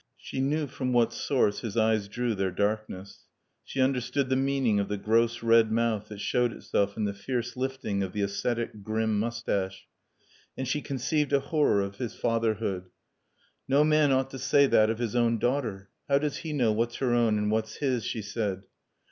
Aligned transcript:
She 0.17 0.41
knew 0.41 0.65
from 0.65 0.93
what 0.93 1.13
source 1.13 1.59
his 1.59 1.77
eyes 1.77 2.07
drew 2.07 2.33
their 2.33 2.49
darkness. 2.49 3.27
She 3.63 3.79
understood 3.81 4.29
the 4.29 4.35
meaning 4.35 4.79
of 4.79 4.87
the 4.87 4.97
gross 4.97 5.43
red 5.43 5.71
mouth 5.71 6.07
that 6.07 6.19
showed 6.19 6.53
itself 6.53 6.97
in 6.97 7.03
the 7.03 7.13
fierce 7.13 7.55
lifting 7.55 8.01
of 8.01 8.11
the 8.11 8.23
ascetic, 8.23 8.81
grim 8.81 9.19
moustache. 9.19 9.85
And 10.57 10.67
she 10.67 10.81
conceived 10.81 11.33
a 11.33 11.39
horror 11.39 11.81
of 11.81 11.97
his 11.97 12.15
fatherhood. 12.15 12.89
"No 13.67 13.83
man 13.83 14.11
ought 14.11 14.31
to 14.31 14.39
say 14.39 14.65
that 14.65 14.89
of 14.89 14.97
his 14.97 15.15
own 15.15 15.37
daughter. 15.37 15.91
How 16.09 16.17
does 16.17 16.37
he 16.37 16.51
know 16.51 16.71
what's 16.71 16.95
her 16.95 17.13
own 17.13 17.37
and 17.37 17.51
what's 17.51 17.75
his?" 17.75 18.03
she 18.03 18.23
said. 18.23 18.63